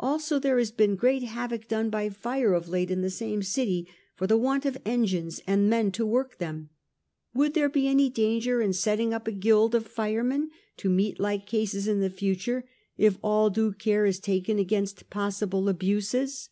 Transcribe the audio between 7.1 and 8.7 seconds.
would there be any danger